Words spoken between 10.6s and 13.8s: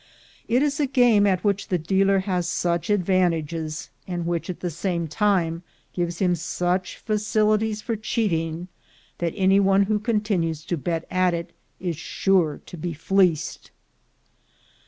to bet at it is sure to be fleeced.